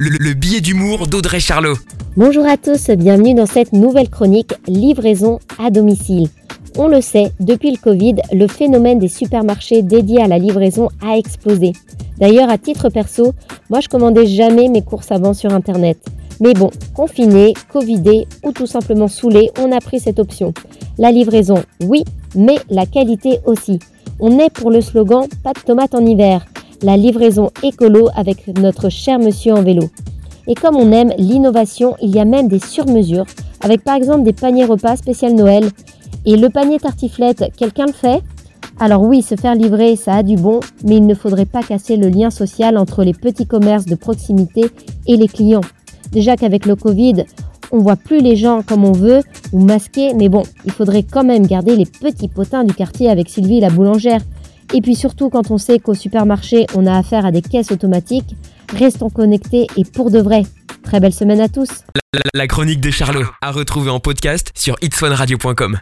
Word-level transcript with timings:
le, 0.00 0.10
le 0.10 0.34
billet 0.34 0.60
d'humour 0.60 1.08
d'Audrey 1.08 1.40
Charlot. 1.40 1.74
Bonjour 2.16 2.46
à 2.46 2.56
tous, 2.56 2.90
bienvenue 2.90 3.34
dans 3.34 3.46
cette 3.46 3.72
nouvelle 3.72 4.08
chronique 4.08 4.54
Livraison 4.68 5.40
à 5.58 5.70
domicile. 5.70 6.28
On 6.76 6.86
le 6.86 7.00
sait, 7.00 7.32
depuis 7.40 7.72
le 7.72 7.78
Covid, 7.78 8.14
le 8.32 8.46
phénomène 8.46 9.00
des 9.00 9.08
supermarchés 9.08 9.82
dédiés 9.82 10.22
à 10.22 10.28
la 10.28 10.38
livraison 10.38 10.88
a 11.02 11.16
explosé. 11.16 11.72
D'ailleurs, 12.18 12.48
à 12.48 12.58
titre 12.58 12.90
perso, 12.90 13.34
moi 13.70 13.80
je 13.80 13.88
commandais 13.88 14.26
jamais 14.26 14.68
mes 14.68 14.82
courses 14.82 15.10
avant 15.10 15.34
sur 15.34 15.52
internet. 15.52 15.98
Mais 16.40 16.54
bon, 16.54 16.70
confiné, 16.94 17.54
covidé 17.72 18.28
ou 18.44 18.52
tout 18.52 18.66
simplement 18.66 19.08
saoulé, 19.08 19.50
on 19.58 19.72
a 19.72 19.80
pris 19.80 19.98
cette 19.98 20.20
option. 20.20 20.54
La 20.98 21.10
livraison, 21.10 21.64
oui, 21.82 22.04
mais 22.36 22.58
la 22.70 22.86
qualité 22.86 23.40
aussi. 23.46 23.80
On 24.20 24.38
est 24.38 24.50
pour 24.50 24.70
le 24.70 24.80
slogan 24.80 25.26
Pas 25.42 25.54
de 25.54 25.60
tomates 25.60 25.96
en 25.96 26.06
hiver 26.06 26.46
la 26.82 26.96
livraison 26.96 27.50
écolo 27.62 28.08
avec 28.14 28.46
notre 28.58 28.88
cher 28.88 29.18
monsieur 29.18 29.54
en 29.54 29.62
vélo. 29.62 29.90
Et 30.46 30.54
comme 30.54 30.76
on 30.76 30.92
aime 30.92 31.12
l'innovation, 31.18 31.96
il 32.00 32.14
y 32.14 32.20
a 32.20 32.24
même 32.24 32.48
des 32.48 32.58
surmesures, 32.58 33.26
avec 33.60 33.82
par 33.84 33.96
exemple 33.96 34.22
des 34.22 34.32
paniers 34.32 34.64
repas 34.64 34.96
spécial 34.96 35.34
Noël. 35.34 35.68
Et 36.24 36.36
le 36.36 36.48
panier 36.48 36.78
tartiflette, 36.78 37.44
quelqu'un 37.56 37.86
le 37.86 37.92
fait? 37.92 38.22
Alors 38.80 39.02
oui, 39.02 39.22
se 39.22 39.34
faire 39.34 39.54
livrer, 39.54 39.96
ça 39.96 40.14
a 40.14 40.22
du 40.22 40.36
bon, 40.36 40.60
mais 40.84 40.96
il 40.96 41.06
ne 41.06 41.14
faudrait 41.14 41.46
pas 41.46 41.62
casser 41.62 41.96
le 41.96 42.08
lien 42.08 42.30
social 42.30 42.78
entre 42.78 43.02
les 43.02 43.12
petits 43.12 43.46
commerces 43.46 43.86
de 43.86 43.94
proximité 43.94 44.70
et 45.06 45.16
les 45.16 45.28
clients. 45.28 45.62
Déjà 46.12 46.36
qu'avec 46.36 46.64
le 46.64 46.76
Covid, 46.76 47.24
on 47.72 47.78
voit 47.78 47.96
plus 47.96 48.20
les 48.20 48.36
gens 48.36 48.62
comme 48.62 48.84
on 48.84 48.92
veut 48.92 49.20
ou 49.52 49.60
masqués, 49.60 50.14
mais 50.14 50.28
bon, 50.28 50.42
il 50.64 50.70
faudrait 50.70 51.02
quand 51.02 51.24
même 51.24 51.46
garder 51.46 51.76
les 51.76 51.86
petits 51.86 52.28
potins 52.28 52.64
du 52.64 52.72
quartier 52.72 53.10
avec 53.10 53.28
Sylvie 53.28 53.60
la 53.60 53.70
boulangère. 53.70 54.22
Et 54.74 54.80
puis 54.80 54.94
surtout 54.94 55.30
quand 55.30 55.50
on 55.50 55.58
sait 55.58 55.78
qu'au 55.78 55.94
supermarché 55.94 56.66
on 56.74 56.86
a 56.86 56.96
affaire 56.96 57.24
à 57.26 57.32
des 57.32 57.42
caisses 57.42 57.72
automatiques, 57.72 58.36
restons 58.74 59.10
connectés 59.10 59.66
et 59.76 59.84
pour 59.84 60.10
de 60.10 60.20
vrai. 60.20 60.42
Très 60.82 61.00
belle 61.00 61.12
semaine 61.12 61.40
à 61.40 61.48
tous. 61.48 61.68
La, 62.34 62.46
chronique 62.46 62.80
de 62.80 62.90
Charlot, 62.90 63.26
à 63.42 63.50
retrouver 63.50 63.90
en 63.90 64.00
podcast 64.00 64.50
sur 64.54 64.76
itswanradio.com. 64.80 65.76